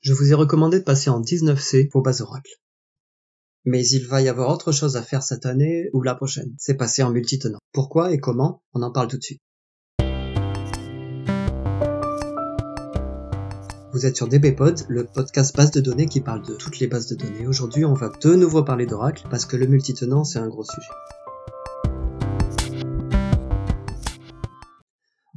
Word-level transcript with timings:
Je 0.00 0.12
vous 0.12 0.30
ai 0.30 0.34
recommandé 0.34 0.78
de 0.78 0.84
passer 0.84 1.10
en 1.10 1.20
19C 1.20 1.88
pour 1.88 2.02
base 2.02 2.20
Oracle. 2.20 2.52
Mais 3.64 3.84
il 3.84 4.06
va 4.06 4.22
y 4.22 4.28
avoir 4.28 4.48
autre 4.50 4.70
chose 4.70 4.96
à 4.96 5.02
faire 5.02 5.24
cette 5.24 5.44
année 5.44 5.90
ou 5.92 6.02
la 6.02 6.14
prochaine. 6.14 6.54
C'est 6.56 6.76
passer 6.76 7.02
en 7.02 7.10
multitenant. 7.10 7.58
Pourquoi 7.72 8.12
et 8.12 8.18
comment? 8.18 8.62
On 8.74 8.82
en 8.82 8.92
parle 8.92 9.08
tout 9.08 9.18
de 9.18 9.24
suite. 9.24 9.40
Vous 13.92 14.06
êtes 14.06 14.14
sur 14.14 14.28
DBPod, 14.28 14.82
le 14.88 15.04
podcast 15.04 15.56
base 15.56 15.72
de 15.72 15.80
données 15.80 16.06
qui 16.06 16.20
parle 16.20 16.46
de 16.46 16.54
toutes 16.54 16.78
les 16.78 16.86
bases 16.86 17.08
de 17.08 17.16
données. 17.16 17.48
Aujourd'hui, 17.48 17.84
on 17.84 17.94
va 17.94 18.08
de 18.22 18.34
nouveau 18.36 18.62
parler 18.62 18.86
d'Oracle 18.86 19.26
parce 19.28 19.46
que 19.46 19.56
le 19.56 19.66
multitenant, 19.66 20.22
c'est 20.22 20.38
un 20.38 20.46
gros 20.46 20.64
sujet. 20.64 20.92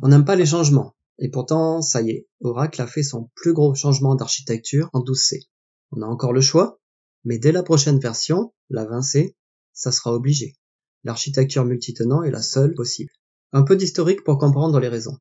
On 0.04 0.10
n'aime 0.10 0.26
pas 0.26 0.36
les 0.36 0.46
changements. 0.46 0.94
Et 1.22 1.30
pourtant, 1.30 1.84
ça 1.84 2.02
y 2.02 2.10
est, 2.10 2.28
Oracle 2.42 2.82
a 2.82 2.88
fait 2.88 3.04
son 3.04 3.30
plus 3.36 3.54
gros 3.54 3.76
changement 3.76 4.16
d'architecture 4.16 4.90
en 4.92 5.02
12C. 5.02 5.48
On 5.92 6.02
a 6.02 6.08
encore 6.08 6.34
le 6.34 6.42
choix, 6.42 6.80
mais 7.24 7.38
dès 7.38 7.52
la 7.52 7.62
prochaine 7.62 8.00
version, 8.00 8.54
la 8.70 8.86
20C, 8.86 9.36
ça 9.72 9.92
sera 9.92 10.14
obligé. 10.14 10.56
L'architecture 11.04 11.64
multitenant 11.64 12.24
est 12.24 12.32
la 12.32 12.42
seule 12.42 12.74
possible. 12.74 13.12
Un 13.54 13.62
peu 13.62 13.76
d'historique 13.76 14.24
pour 14.24 14.40
comprendre 14.40 14.80
les 14.80 14.88
raisons. 14.88 15.18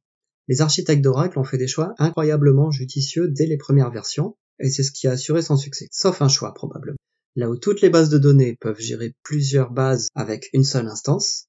Les 0.48 0.62
architectes 0.62 1.02
d'Oracle 1.02 1.38
ont 1.38 1.44
fait 1.44 1.58
des 1.58 1.68
choix 1.68 1.92
incroyablement 1.98 2.70
judicieux 2.70 3.28
dès 3.28 3.46
les 3.46 3.58
premières 3.58 3.90
versions, 3.90 4.38
et 4.58 4.70
c'est 4.70 4.82
ce 4.82 4.92
qui 4.92 5.06
a 5.06 5.12
assuré 5.12 5.42
son 5.42 5.58
succès, 5.58 5.86
sauf 5.92 6.22
un 6.22 6.28
choix 6.28 6.54
probablement. 6.54 6.96
Là 7.36 7.50
où 7.50 7.56
toutes 7.56 7.82
les 7.82 7.90
bases 7.90 8.08
de 8.08 8.18
données 8.18 8.56
peuvent 8.58 8.80
gérer 8.80 9.14
plusieurs 9.22 9.70
bases 9.70 10.08
avec 10.14 10.48
une 10.54 10.64
seule 10.64 10.88
instance, 10.88 11.46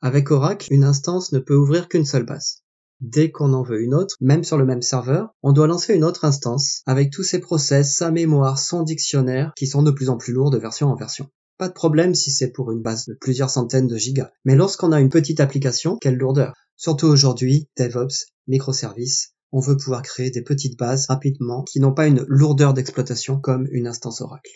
avec 0.00 0.30
Oracle, 0.30 0.68
une 0.70 0.84
instance 0.84 1.32
ne 1.32 1.38
peut 1.38 1.54
ouvrir 1.54 1.88
qu'une 1.88 2.06
seule 2.06 2.24
base. 2.24 2.62
Dès 3.00 3.30
qu'on 3.30 3.54
en 3.54 3.62
veut 3.62 3.80
une 3.80 3.94
autre, 3.94 4.16
même 4.20 4.44
sur 4.44 4.58
le 4.58 4.66
même 4.66 4.82
serveur, 4.82 5.34
on 5.42 5.52
doit 5.52 5.66
lancer 5.66 5.94
une 5.94 6.04
autre 6.04 6.26
instance 6.26 6.82
avec 6.84 7.10
tous 7.10 7.22
ses 7.22 7.38
process, 7.38 7.96
sa 7.96 8.10
mémoire, 8.10 8.58
son 8.58 8.82
dictionnaire 8.82 9.52
qui 9.56 9.66
sont 9.66 9.82
de 9.82 9.90
plus 9.90 10.10
en 10.10 10.18
plus 10.18 10.34
lourds 10.34 10.50
de 10.50 10.58
version 10.58 10.88
en 10.88 10.96
version. 10.96 11.28
Pas 11.56 11.68
de 11.68 11.74
problème 11.74 12.14
si 12.14 12.30
c'est 12.30 12.52
pour 12.52 12.72
une 12.72 12.82
base 12.82 13.06
de 13.06 13.14
plusieurs 13.14 13.48
centaines 13.48 13.86
de 13.86 13.96
gigas. 13.96 14.30
Mais 14.44 14.54
lorsqu'on 14.54 14.92
a 14.92 15.00
une 15.00 15.08
petite 15.08 15.40
application, 15.40 15.96
quelle 16.00 16.16
lourdeur. 16.16 16.52
Surtout 16.76 17.06
aujourd'hui, 17.06 17.68
DevOps, 17.78 18.26
microservices, 18.48 19.34
on 19.52 19.60
veut 19.60 19.76
pouvoir 19.76 20.02
créer 20.02 20.30
des 20.30 20.42
petites 20.42 20.78
bases 20.78 21.06
rapidement 21.08 21.64
qui 21.64 21.80
n'ont 21.80 21.94
pas 21.94 22.06
une 22.06 22.24
lourdeur 22.28 22.74
d'exploitation 22.74 23.40
comme 23.40 23.66
une 23.70 23.86
instance 23.86 24.20
Oracle. 24.20 24.52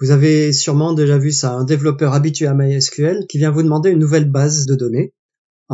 Vous 0.00 0.10
avez 0.10 0.52
sûrement 0.52 0.92
déjà 0.92 1.18
vu 1.18 1.32
ça, 1.32 1.52
un 1.52 1.64
développeur 1.64 2.14
habitué 2.14 2.46
à 2.46 2.54
MySQL 2.54 3.26
qui 3.28 3.38
vient 3.38 3.50
vous 3.50 3.62
demander 3.62 3.90
une 3.90 3.98
nouvelle 3.98 4.30
base 4.30 4.66
de 4.66 4.74
données 4.74 5.12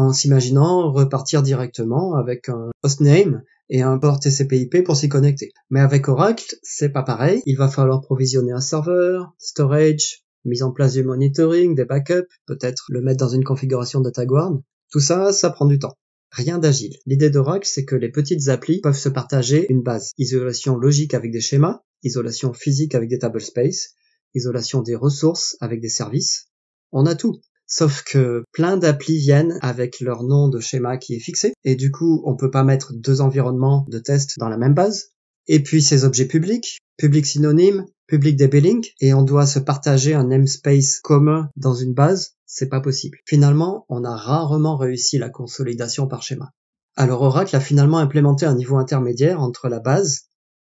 en 0.00 0.12
s'imaginant 0.12 0.90
repartir 0.90 1.42
directement 1.42 2.14
avec 2.14 2.48
un 2.48 2.70
hostname 2.82 3.42
et 3.68 3.82
un 3.82 3.98
port 3.98 4.18
TCP/IP 4.18 4.82
pour 4.82 4.96
s'y 4.96 5.08
connecter. 5.08 5.52
Mais 5.68 5.80
avec 5.80 6.08
Oracle, 6.08 6.56
c'est 6.62 6.88
pas 6.88 7.02
pareil. 7.02 7.42
Il 7.44 7.56
va 7.56 7.68
falloir 7.68 8.00
provisionner 8.00 8.52
un 8.52 8.60
serveur, 8.60 9.34
storage, 9.38 10.24
mise 10.44 10.62
en 10.62 10.72
place 10.72 10.94
du 10.94 11.04
monitoring, 11.04 11.74
des 11.74 11.84
backups, 11.84 12.28
peut-être 12.46 12.86
le 12.88 13.02
mettre 13.02 13.18
dans 13.18 13.28
une 13.28 13.44
configuration 13.44 14.00
DataGuard. 14.00 14.58
Tout 14.90 15.00
ça, 15.00 15.32
ça 15.32 15.50
prend 15.50 15.66
du 15.66 15.78
temps. 15.78 15.96
Rien 16.32 16.58
d'agile. 16.58 16.96
L'idée 17.06 17.28
d'Oracle, 17.28 17.68
c'est 17.70 17.84
que 17.84 17.96
les 17.96 18.10
petites 18.10 18.48
applis 18.48 18.80
peuvent 18.80 18.96
se 18.96 19.08
partager 19.08 19.66
une 19.70 19.82
base. 19.82 20.12
Isolation 20.16 20.76
logique 20.76 21.12
avec 21.12 21.30
des 21.30 21.40
schémas, 21.40 21.82
isolation 22.02 22.54
physique 22.54 22.94
avec 22.94 23.10
des 23.10 23.18
tablespace, 23.18 23.90
isolation 24.34 24.80
des 24.80 24.96
ressources 24.96 25.56
avec 25.60 25.80
des 25.80 25.88
services. 25.88 26.48
On 26.92 27.04
a 27.06 27.14
tout. 27.14 27.40
Sauf 27.72 28.02
que 28.02 28.42
plein 28.52 28.76
d'applis 28.76 29.18
viennent 29.18 29.58
avec 29.62 30.00
leur 30.00 30.24
nom 30.24 30.48
de 30.48 30.58
schéma 30.58 30.98
qui 30.98 31.14
est 31.14 31.20
fixé, 31.20 31.54
et 31.62 31.76
du 31.76 31.92
coup, 31.92 32.20
on 32.26 32.36
peut 32.36 32.50
pas 32.50 32.64
mettre 32.64 32.92
deux 32.92 33.20
environnements 33.20 33.86
de 33.88 34.00
test 34.00 34.38
dans 34.40 34.48
la 34.48 34.58
même 34.58 34.74
base. 34.74 35.12
Et 35.46 35.62
puis 35.62 35.80
ces 35.80 36.04
objets 36.04 36.26
publics, 36.26 36.78
public 36.96 37.24
synonyme, 37.24 37.86
public 38.08 38.36
debugging, 38.36 38.84
et 39.00 39.14
on 39.14 39.22
doit 39.22 39.46
se 39.46 39.60
partager 39.60 40.14
un 40.14 40.24
namespace 40.24 40.98
commun 40.98 41.48
dans 41.54 41.74
une 41.74 41.94
base, 41.94 42.34
c'est 42.44 42.68
pas 42.68 42.80
possible. 42.80 43.18
Finalement, 43.24 43.86
on 43.88 44.02
a 44.02 44.16
rarement 44.16 44.76
réussi 44.76 45.18
la 45.18 45.30
consolidation 45.30 46.08
par 46.08 46.24
schéma. 46.24 46.50
Alors 46.96 47.22
Oracle 47.22 47.54
a 47.54 47.60
finalement 47.60 47.98
implémenté 47.98 48.46
un 48.46 48.56
niveau 48.56 48.78
intermédiaire 48.78 49.40
entre 49.40 49.68
la 49.68 49.78
base, 49.78 50.22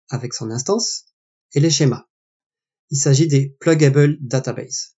avec 0.09 0.33
son 0.33 0.51
instance, 0.51 1.05
et 1.53 1.61
les 1.61 1.69
schémas. 1.69 2.05
Il 2.89 2.97
s'agit 2.97 3.27
des 3.27 3.55
pluggable 3.59 4.17
databases. 4.19 4.98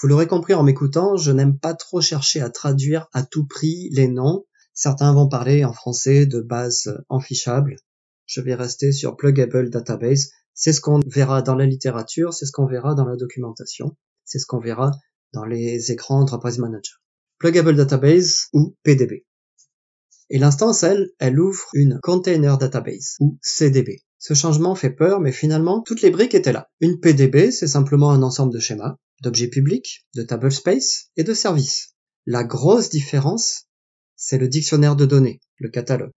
Vous 0.00 0.08
l'aurez 0.08 0.26
compris 0.26 0.54
en 0.54 0.62
m'écoutant, 0.62 1.16
je 1.16 1.30
n'aime 1.30 1.58
pas 1.58 1.74
trop 1.74 2.00
chercher 2.00 2.40
à 2.40 2.48
traduire 2.48 3.08
à 3.12 3.22
tout 3.22 3.46
prix 3.46 3.90
les 3.92 4.08
noms. 4.08 4.46
Certains 4.72 5.12
vont 5.12 5.28
parler 5.28 5.62
en 5.62 5.74
français 5.74 6.24
de 6.24 6.40
base 6.40 6.96
enfichable. 7.10 7.76
Je 8.24 8.40
vais 8.40 8.54
rester 8.54 8.92
sur 8.92 9.14
pluggable 9.14 9.68
database. 9.68 10.30
C'est 10.54 10.72
ce 10.72 10.80
qu'on 10.80 11.00
verra 11.06 11.42
dans 11.42 11.54
la 11.54 11.66
littérature, 11.66 12.32
c'est 12.32 12.46
ce 12.46 12.52
qu'on 12.52 12.64
verra 12.64 12.94
dans 12.94 13.04
la 13.04 13.16
documentation, 13.16 13.94
c'est 14.24 14.38
ce 14.38 14.46
qu'on 14.46 14.58
verra 14.58 14.90
dans 15.34 15.44
les 15.44 15.92
écrans 15.92 16.20
Enterprise 16.20 16.58
Manager. 16.58 17.02
Pluggable 17.38 17.76
database 17.76 18.46
ou 18.54 18.74
PDB. 18.82 19.26
Et 20.30 20.38
l'instance, 20.38 20.82
elle, 20.82 21.10
elle 21.18 21.38
ouvre 21.38 21.68
une 21.74 21.98
Container 22.02 22.56
Database 22.56 23.16
ou 23.20 23.38
CDB. 23.42 23.98
Ce 24.18 24.32
changement 24.32 24.74
fait 24.74 24.90
peur, 24.94 25.20
mais 25.20 25.32
finalement, 25.32 25.82
toutes 25.82 26.00
les 26.00 26.10
briques 26.10 26.34
étaient 26.34 26.54
là. 26.54 26.70
Une 26.80 27.00
PDB, 27.00 27.50
c'est 27.50 27.66
simplement 27.66 28.12
un 28.12 28.22
ensemble 28.22 28.54
de 28.54 28.60
schémas 28.60 28.96
d'objets 29.20 29.48
publics, 29.48 30.06
de 30.14 30.22
tablespace 30.22 31.10
et 31.16 31.24
de 31.24 31.34
services. 31.34 31.94
La 32.26 32.44
grosse 32.44 32.90
différence, 32.90 33.66
c'est 34.16 34.38
le 34.38 34.48
dictionnaire 34.48 34.96
de 34.96 35.06
données, 35.06 35.40
le 35.58 35.70
catalogue. 35.70 36.12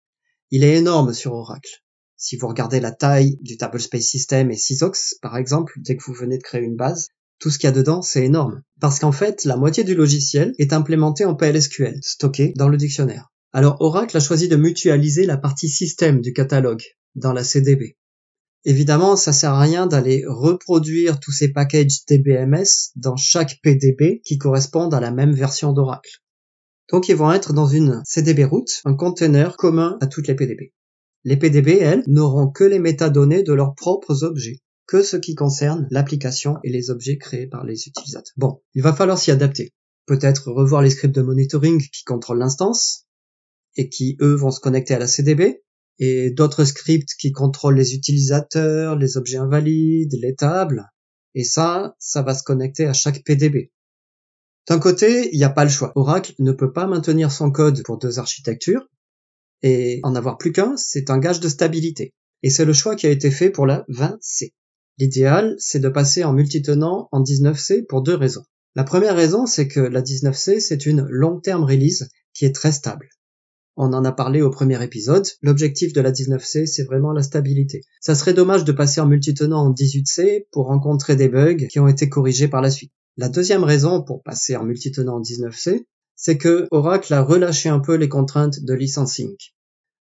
Il 0.51 0.63
est 0.63 0.77
énorme 0.77 1.13
sur 1.13 1.33
Oracle. 1.33 1.83
Si 2.17 2.37
vous 2.37 2.47
regardez 2.47 2.79
la 2.79 2.91
taille 2.91 3.37
du 3.41 3.57
tablespace 3.57 4.03
system 4.03 4.51
et 4.51 4.57
Sysox, 4.57 5.15
par 5.21 5.37
exemple, 5.37 5.73
dès 5.77 5.97
que 5.97 6.03
vous 6.05 6.13
venez 6.13 6.37
de 6.37 6.43
créer 6.43 6.61
une 6.61 6.75
base, 6.75 7.07
tout 7.39 7.49
ce 7.49 7.59
qu'il 7.59 7.67
y 7.67 7.71
a 7.71 7.75
dedans, 7.75 8.01
c'est 8.01 8.23
énorme. 8.23 8.61
Parce 8.79 8.99
qu'en 8.99 9.11
fait, 9.11 9.43
la 9.43 9.57
moitié 9.57 9.83
du 9.83 9.95
logiciel 9.95 10.53
est 10.59 10.71
implémenté 10.71 11.25
en 11.25 11.35
PLSQL, 11.35 11.99
stocké 12.01 12.53
dans 12.55 12.69
le 12.69 12.77
dictionnaire. 12.77 13.33
Alors 13.51 13.77
Oracle 13.81 14.15
a 14.17 14.19
choisi 14.19 14.47
de 14.47 14.55
mutualiser 14.55 15.25
la 15.25 15.37
partie 15.37 15.69
système 15.69 16.21
du 16.21 16.33
catalogue 16.33 16.83
dans 17.15 17.33
la 17.33 17.43
CDB. 17.43 17.97
Évidemment, 18.65 19.15
ça 19.15 19.33
sert 19.33 19.51
à 19.51 19.59
rien 19.59 19.87
d'aller 19.87 20.23
reproduire 20.25 21.19
tous 21.19 21.31
ces 21.31 21.51
packages 21.51 22.05
DBMS 22.07 22.91
dans 22.95 23.17
chaque 23.17 23.59
PDB 23.61 24.21
qui 24.23 24.37
correspondent 24.37 24.93
à 24.93 25.01
la 25.01 25.11
même 25.11 25.33
version 25.33 25.73
d'Oracle. 25.73 26.21
Donc 26.89 27.09
ils 27.09 27.15
vont 27.15 27.31
être 27.31 27.53
dans 27.53 27.67
une 27.67 28.01
CDB 28.05 28.45
root, 28.45 28.65
un 28.85 28.95
container 28.95 29.57
commun 29.57 29.97
à 29.99 30.07
toutes 30.07 30.27
les 30.27 30.35
PDB. 30.35 30.73
Les 31.25 31.37
PDB, 31.37 31.77
elles, 31.79 32.03
n'auront 32.07 32.49
que 32.49 32.63
les 32.63 32.79
métadonnées 32.79 33.43
de 33.43 33.53
leurs 33.53 33.75
propres 33.75 34.23
objets, 34.23 34.59
que 34.87 35.03
ce 35.03 35.17
qui 35.17 35.35
concerne 35.35 35.87
l'application 35.89 36.57
et 36.63 36.69
les 36.69 36.89
objets 36.89 37.17
créés 37.17 37.47
par 37.47 37.63
les 37.65 37.87
utilisateurs. 37.87 38.33
Bon, 38.37 38.61
il 38.73 38.81
va 38.81 38.93
falloir 38.93 39.17
s'y 39.17 39.31
adapter. 39.31 39.71
Peut-être 40.05 40.51
revoir 40.51 40.81
les 40.81 40.89
scripts 40.89 41.15
de 41.15 41.21
monitoring 41.21 41.81
qui 41.81 42.03
contrôlent 42.03 42.39
l'instance, 42.39 43.07
et 43.75 43.89
qui, 43.89 44.17
eux, 44.21 44.35
vont 44.35 44.51
se 44.51 44.59
connecter 44.59 44.93
à 44.93 44.99
la 44.99 45.07
CDB, 45.07 45.62
et 45.99 46.31
d'autres 46.31 46.65
scripts 46.65 47.13
qui 47.19 47.31
contrôlent 47.31 47.75
les 47.75 47.93
utilisateurs, 47.93 48.97
les 48.97 49.17
objets 49.17 49.37
invalides, 49.37 50.17
les 50.19 50.35
tables. 50.35 50.85
Et 51.35 51.43
ça, 51.43 51.95
ça 51.99 52.21
va 52.21 52.33
se 52.33 52.43
connecter 52.43 52.85
à 52.85 52.93
chaque 52.93 53.23
PDB. 53.23 53.71
D'un 54.67 54.79
côté, 54.79 55.29
il 55.33 55.37
n'y 55.37 55.43
a 55.43 55.49
pas 55.49 55.65
le 55.65 55.69
choix. 55.69 55.91
Oracle 55.95 56.33
ne 56.39 56.51
peut 56.51 56.71
pas 56.71 56.87
maintenir 56.87 57.31
son 57.31 57.51
code 57.51 57.83
pour 57.83 57.97
deux 57.97 58.19
architectures, 58.19 58.87
et 59.61 59.99
en 60.03 60.15
avoir 60.15 60.37
plus 60.37 60.51
qu'un, 60.51 60.75
c'est 60.77 61.09
un 61.09 61.17
gage 61.17 61.39
de 61.39 61.49
stabilité. 61.49 62.13
Et 62.43 62.49
c'est 62.49 62.65
le 62.65 62.73
choix 62.73 62.95
qui 62.95 63.07
a 63.07 63.09
été 63.09 63.31
fait 63.31 63.49
pour 63.49 63.65
la 63.65 63.85
20C. 63.89 64.53
L'idéal, 64.97 65.55
c'est 65.57 65.79
de 65.79 65.89
passer 65.89 66.23
en 66.23 66.33
multitenant 66.33 67.09
en 67.11 67.23
19C 67.23 67.85
pour 67.85 68.03
deux 68.03 68.15
raisons. 68.15 68.45
La 68.75 68.83
première 68.83 69.15
raison, 69.15 69.45
c'est 69.45 69.67
que 69.67 69.79
la 69.79 70.01
19C, 70.01 70.59
c'est 70.59 70.85
une 70.85 71.05
long-term 71.09 71.63
release 71.63 72.09
qui 72.33 72.45
est 72.45 72.53
très 72.53 72.71
stable. 72.71 73.07
On 73.75 73.91
en 73.93 74.05
a 74.05 74.11
parlé 74.11 74.41
au 74.41 74.51
premier 74.51 74.81
épisode. 74.83 75.25
L'objectif 75.41 75.93
de 75.93 76.01
la 76.01 76.11
19C, 76.11 76.67
c'est 76.67 76.83
vraiment 76.83 77.11
la 77.11 77.23
stabilité. 77.23 77.81
Ça 78.01 78.13
serait 78.13 78.35
dommage 78.35 78.65
de 78.65 78.71
passer 78.71 79.01
en 79.01 79.07
multitenant 79.07 79.65
en 79.65 79.73
18C 79.73 80.45
pour 80.51 80.67
rencontrer 80.67 81.15
des 81.15 81.27
bugs 81.27 81.67
qui 81.67 81.79
ont 81.79 81.87
été 81.87 82.07
corrigés 82.07 82.47
par 82.47 82.61
la 82.61 82.69
suite. 82.69 82.91
La 83.17 83.29
deuxième 83.29 83.63
raison 83.63 84.03
pour 84.03 84.21
passer 84.21 84.55
en 84.55 84.63
multitenant 84.63 85.17
en 85.17 85.21
19C, 85.21 85.85
c'est 86.15 86.37
que 86.37 86.67
Oracle 86.69 87.13
a 87.13 87.23
relâché 87.23 87.69
un 87.69 87.79
peu 87.79 87.95
les 87.95 88.09
contraintes 88.09 88.63
de 88.63 88.73
licensing. 88.73 89.35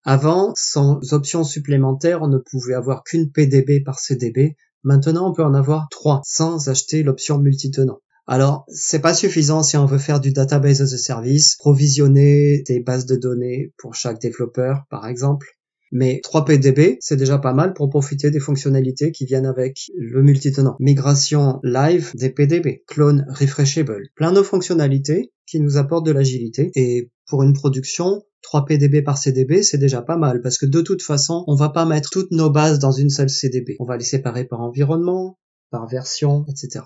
Avant, 0.04 0.52
sans 0.56 1.00
options 1.12 1.44
supplémentaires, 1.44 2.22
on 2.22 2.28
ne 2.28 2.38
pouvait 2.38 2.74
avoir 2.74 3.04
qu'une 3.04 3.30
PDB 3.30 3.80
par 3.84 3.98
CDB. 3.98 4.56
Maintenant, 4.82 5.30
on 5.30 5.34
peut 5.34 5.44
en 5.44 5.52
avoir 5.52 5.88
trois 5.90 6.22
sans 6.24 6.70
acheter 6.70 7.02
l'option 7.02 7.38
multitenant. 7.38 8.00
Alors, 8.30 8.66
c'est 8.68 9.00
pas 9.00 9.14
suffisant 9.14 9.62
si 9.62 9.78
on 9.78 9.86
veut 9.86 9.96
faire 9.96 10.20
du 10.20 10.32
database 10.32 10.82
as 10.82 10.92
a 10.92 10.98
service, 10.98 11.56
provisionner 11.56 12.62
des 12.68 12.78
bases 12.78 13.06
de 13.06 13.16
données 13.16 13.72
pour 13.78 13.94
chaque 13.94 14.20
développeur, 14.20 14.82
par 14.90 15.08
exemple. 15.08 15.46
Mais 15.92 16.20
3 16.22 16.44
PDB, 16.44 16.98
c'est 17.00 17.16
déjà 17.16 17.38
pas 17.38 17.54
mal 17.54 17.72
pour 17.72 17.88
profiter 17.88 18.30
des 18.30 18.38
fonctionnalités 18.38 19.12
qui 19.12 19.24
viennent 19.24 19.46
avec 19.46 19.90
le 19.96 20.22
multitenant. 20.22 20.76
Migration 20.78 21.58
live 21.62 22.12
des 22.16 22.28
PDB, 22.28 22.82
clone 22.86 23.24
refreshable, 23.30 24.08
plein 24.14 24.32
de 24.32 24.42
fonctionnalités 24.42 25.32
qui 25.46 25.58
nous 25.60 25.78
apportent 25.78 26.04
de 26.04 26.12
l'agilité 26.12 26.70
et 26.74 27.10
pour 27.28 27.42
une 27.42 27.54
production, 27.54 28.22
3 28.42 28.66
PDB 28.66 29.00
par 29.00 29.16
CDB, 29.16 29.62
c'est 29.62 29.78
déjà 29.78 30.02
pas 30.02 30.18
mal 30.18 30.42
parce 30.42 30.58
que 30.58 30.66
de 30.66 30.82
toute 30.82 31.00
façon, 31.00 31.44
on 31.46 31.54
va 31.54 31.70
pas 31.70 31.86
mettre 31.86 32.10
toutes 32.10 32.32
nos 32.32 32.50
bases 32.50 32.78
dans 32.78 32.92
une 32.92 33.08
seule 33.08 33.30
CDB. 33.30 33.76
On 33.80 33.86
va 33.86 33.96
les 33.96 34.04
séparer 34.04 34.44
par 34.44 34.60
environnement, 34.60 35.38
par 35.70 35.88
version, 35.88 36.44
etc. 36.50 36.84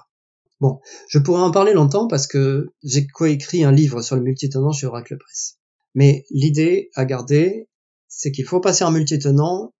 Bon, 0.62 0.79
je 1.09 1.19
pourrais 1.19 1.43
en 1.43 1.50
parler 1.50 1.73
longtemps 1.73 2.06
parce 2.06 2.29
que 2.29 2.69
j'ai 2.85 3.09
coécrit 3.09 3.64
un 3.64 3.73
livre 3.73 4.00
sur 4.00 4.14
le 4.14 4.23
multitenant 4.23 4.70
chez 4.70 4.87
Oracle 4.87 5.19
Press. 5.19 5.59
Mais 5.97 6.25
l'idée 6.31 6.88
à 6.94 7.05
garder, 7.05 7.69
c'est 8.06 8.31
qu'il 8.31 8.44
faut 8.44 8.61
passer 8.61 8.85
en 8.85 8.93
multitenant 8.93 9.75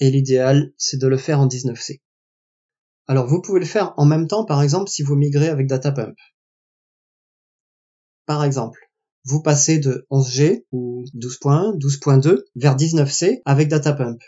et 0.00 0.10
l'idéal, 0.10 0.72
c'est 0.78 1.00
de 1.00 1.06
le 1.06 1.16
faire 1.16 1.38
en 1.38 1.46
19C. 1.46 2.00
Alors 3.06 3.28
vous 3.28 3.40
pouvez 3.40 3.60
le 3.60 3.66
faire 3.66 3.94
en 3.98 4.04
même 4.04 4.26
temps, 4.26 4.44
par 4.44 4.64
exemple, 4.64 4.90
si 4.90 5.04
vous 5.04 5.14
migrez 5.14 5.46
avec 5.46 5.68
Datapump. 5.68 6.16
Par 8.26 8.42
exemple, 8.42 8.80
vous 9.26 9.42
passez 9.42 9.78
de 9.78 10.08
11G 10.10 10.64
ou 10.72 11.04
12.1, 11.14 11.78
12.2 11.78 12.42
vers 12.56 12.74
19C 12.74 13.42
avec 13.44 13.68
Datapump. 13.68 14.18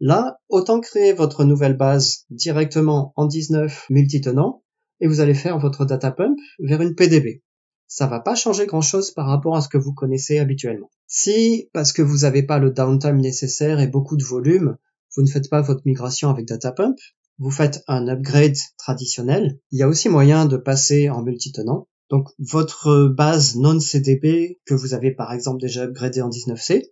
Là, 0.00 0.38
autant 0.48 0.80
créer 0.80 1.12
votre 1.12 1.44
nouvelle 1.44 1.76
base 1.76 2.24
directement 2.30 3.12
en 3.16 3.26
19 3.26 3.90
multitenant 3.90 4.63
et 5.00 5.06
vous 5.06 5.20
allez 5.20 5.34
faire 5.34 5.58
votre 5.58 5.84
Datapump 5.84 6.36
vers 6.58 6.80
une 6.80 6.94
PDB. 6.94 7.42
Ça 7.86 8.06
va 8.06 8.20
pas 8.20 8.34
changer 8.34 8.66
grand 8.66 8.80
chose 8.80 9.10
par 9.10 9.26
rapport 9.26 9.56
à 9.56 9.60
ce 9.60 9.68
que 9.68 9.78
vous 9.78 9.92
connaissez 9.92 10.38
habituellement. 10.38 10.90
Si, 11.06 11.68
parce 11.72 11.92
que 11.92 12.02
vous 12.02 12.18
n'avez 12.18 12.42
pas 12.42 12.58
le 12.58 12.70
downtime 12.70 13.20
nécessaire 13.20 13.80
et 13.80 13.86
beaucoup 13.86 14.16
de 14.16 14.24
volume, 14.24 14.76
vous 15.16 15.22
ne 15.22 15.28
faites 15.28 15.50
pas 15.50 15.60
votre 15.60 15.82
migration 15.84 16.28
avec 16.30 16.46
Datapump, 16.46 16.96
vous 17.38 17.50
faites 17.50 17.82
un 17.88 18.08
upgrade 18.08 18.56
traditionnel, 18.78 19.58
il 19.70 19.78
y 19.78 19.82
a 19.82 19.88
aussi 19.88 20.08
moyen 20.08 20.46
de 20.46 20.56
passer 20.56 21.10
en 21.10 21.22
multitenant. 21.22 21.88
Donc 22.10 22.28
votre 22.38 23.06
base 23.06 23.56
non 23.56 23.80
CDB 23.80 24.60
que 24.66 24.74
vous 24.74 24.94
avez 24.94 25.10
par 25.12 25.32
exemple 25.32 25.60
déjà 25.60 25.84
upgradé 25.84 26.20
en 26.20 26.28
19C, 26.28 26.82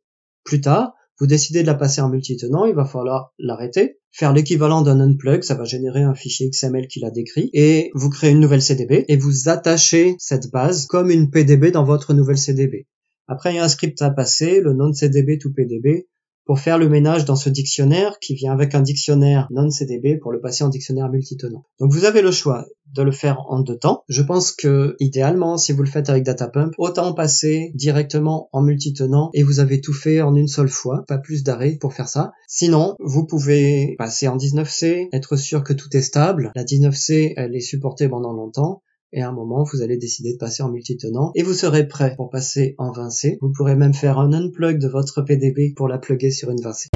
plus 0.45 0.61
tard, 0.61 0.95
vous 1.21 1.27
décidez 1.27 1.63
de 1.63 1.67
la 1.67 1.75
passer 1.75 2.01
en 2.01 2.09
multitenant, 2.09 2.65
il 2.65 2.75
va 2.75 2.85
falloir 2.85 3.33
l'arrêter, 3.39 3.99
faire 4.11 4.33
l'équivalent 4.33 4.83
d'un 4.83 5.01
unplug, 5.01 5.43
ça 5.43 5.55
va 5.55 5.65
générer 5.65 6.03
un 6.03 6.15
fichier 6.15 6.51
XML 6.51 6.87
qui 6.89 7.01
l'a 7.01 7.11
décrit, 7.11 7.51
et 7.53 7.91
vous 7.95 8.11
créez 8.11 8.31
une 8.31 8.41
nouvelle 8.41 8.63
CDB, 8.63 9.05
et 9.09 9.17
vous 9.17 9.49
attachez 9.49 10.17
cette 10.19 10.51
base 10.51 10.87
comme 10.87 11.11
une 11.11 11.31
PDB 11.31 11.71
dans 11.71 11.85
votre 11.85 12.15
nouvelle 12.15 12.39
CDB. 12.39 12.87
Après, 13.29 13.53
il 13.53 13.57
y 13.57 13.59
a 13.59 13.65
un 13.65 13.69
script 13.69 14.03
à 14.03 14.11
passer, 14.11 14.61
le 14.61 14.73
non 14.73 14.93
CDB 14.93 15.39
to 15.39 15.51
PDB, 15.51 16.09
pour 16.45 16.59
faire 16.59 16.79
le 16.79 16.89
ménage 16.89 17.25
dans 17.25 17.37
ce 17.37 17.49
dictionnaire 17.49 18.19
qui 18.21 18.35
vient 18.35 18.53
avec 18.53 18.75
un 18.75 18.83
dictionnaire 18.83 19.47
non-CDB 19.51 20.19
pour 20.19 20.33
le 20.33 20.41
passer 20.41 20.65
en 20.65 20.69
dictionnaire 20.69 21.09
multitenant. 21.09 21.65
Donc 21.81 21.93
vous 21.93 22.05
avez 22.05 22.23
le 22.23 22.31
choix 22.31 22.67
de 22.95 23.03
le 23.03 23.13
faire 23.13 23.41
en 23.49 23.61
deux 23.61 23.79
temps. 23.79 24.05
Je 24.09 24.23
pense 24.23 24.53
que 24.53 24.97
idéalement, 25.01 25.57
si 25.57 25.73
vous 25.73 25.83
le 25.83 25.89
faites 25.89 26.11
avec 26.11 26.25
Datapump, 26.25 26.75
autant 26.79 27.15
passer 27.15 27.73
directement 27.75 28.49
en 28.53 28.63
multitenant 28.63 29.31
et 29.35 29.43
vous 29.43 29.61
avez 29.61 29.81
tout 29.81 29.95
fait 29.95 30.21
en 30.21 30.35
une 30.35 30.49
seule 30.49 30.69
fois, 30.69 31.05
pas 31.09 31.19
plus 31.19 31.43
d'arrêt 31.43 31.79
pour 31.81 31.95
faire 31.95 32.09
ça. 32.09 32.33
Sinon, 32.49 32.97
vous 33.01 33.25
pouvez 33.25 33.95
passer 33.99 34.29
en 34.29 34.37
19C, 34.37 35.09
être 35.13 35.37
sûr 35.37 35.65
que 35.65 35.73
tout 35.73 35.97
est 35.97 36.03
stable. 36.03 36.53
La 36.55 36.65
19C, 36.65 37.33
elle 37.37 37.57
est 37.57 37.61
supportée 37.61 38.09
pendant 38.09 38.33
longtemps 38.33 38.83
et 39.13 39.23
à 39.23 39.29
un 39.29 39.33
moment 39.33 39.65
vous 39.65 39.83
allez 39.83 39.97
décider 39.97 40.33
de 40.33 40.39
passer 40.39 40.63
en 40.63 40.71
multitenant 40.71 41.33
et 41.35 41.43
vous 41.43 41.53
serez 41.53 41.87
prêt 41.87 42.15
pour 42.17 42.31
passer 42.31 42.75
en 42.79 42.93
20C. 42.93 43.39
Vous 43.41 43.53
pourrez 43.53 43.77
même 43.77 43.95
faire 43.95 44.19
un 44.19 44.33
unplug 44.33 44.79
de 44.79 44.89
votre 44.89 45.23
PDB 45.23 45.75
pour 45.75 45.89
la 45.89 45.99
plugger 45.99 46.31
sur 46.31 46.51
une 46.51 46.61
20C. 46.61 46.89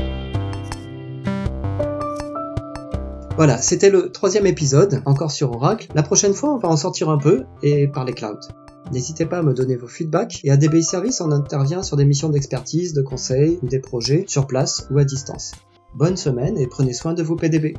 Voilà, 3.37 3.59
c'était 3.59 3.91
le 3.91 4.11
troisième 4.11 4.47
épisode, 4.47 5.03
encore 5.05 5.31
sur 5.31 5.53
Oracle. 5.53 5.89
La 5.95 6.03
prochaine 6.03 6.33
fois, 6.33 6.55
on 6.55 6.59
va 6.59 6.69
en 6.69 6.77
sortir 6.77 7.11
un 7.11 7.19
peu 7.19 7.45
et 7.63 7.87
parler 7.87 8.15
cloud. 8.15 8.39
N'hésitez 8.93 9.27
pas 9.27 9.39
à 9.39 9.43
me 9.43 9.53
donner 9.53 9.77
vos 9.77 9.89
feedbacks 9.89 10.41
et 10.45 10.51
à 10.51 10.57
DBI 10.57 10.83
Service 10.83 11.21
on 11.21 11.33
intervient 11.33 11.83
sur 11.83 11.97
des 11.97 12.05
missions 12.05 12.31
d'expertise, 12.31 12.95
de 12.95 13.03
conseil 13.03 13.59
ou 13.63 13.67
des 13.67 13.81
projets 13.81 14.25
sur 14.27 14.47
place 14.47 14.87
ou 14.91 14.99
à 14.99 15.05
distance. 15.05 15.53
Bonne 15.95 16.17
semaine 16.17 16.57
et 16.57 16.67
prenez 16.67 16.93
soin 16.93 17.13
de 17.13 17.23
vos 17.23 17.37
PDB. 17.37 17.75